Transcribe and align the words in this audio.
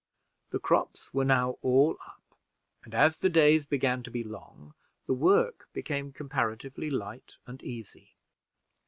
The 0.49 0.57
crops 0.57 1.13
were 1.13 1.23
now 1.25 1.59
all 1.61 1.95
up, 2.07 2.23
and 2.83 2.95
as 2.95 3.19
the 3.19 3.29
days 3.29 3.67
began 3.67 4.01
to 4.01 4.09
be 4.09 4.23
long, 4.23 4.73
the 5.05 5.13
work 5.13 5.69
became 5.73 6.11
comparatively 6.11 6.89
light 6.89 7.37
and 7.45 7.61
easy. 7.61 8.15